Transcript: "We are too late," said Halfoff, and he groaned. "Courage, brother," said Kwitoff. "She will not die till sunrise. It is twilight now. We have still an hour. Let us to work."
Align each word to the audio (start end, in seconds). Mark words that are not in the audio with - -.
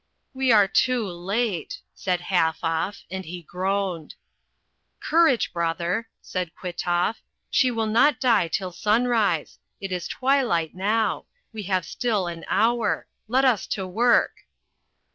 "We 0.33 0.51
are 0.51 0.67
too 0.67 1.07
late," 1.07 1.79
said 1.93 2.21
Halfoff, 2.21 3.03
and 3.11 3.23
he 3.23 3.43
groaned. 3.43 4.15
"Courage, 4.99 5.53
brother," 5.53 6.09
said 6.23 6.55
Kwitoff. 6.55 7.21
"She 7.51 7.69
will 7.69 7.85
not 7.85 8.19
die 8.19 8.47
till 8.47 8.71
sunrise. 8.71 9.59
It 9.79 9.91
is 9.91 10.07
twilight 10.07 10.73
now. 10.73 11.27
We 11.53 11.61
have 11.69 11.85
still 11.85 12.25
an 12.25 12.45
hour. 12.47 13.05
Let 13.27 13.45
us 13.45 13.67
to 13.77 13.85
work." 13.85 14.47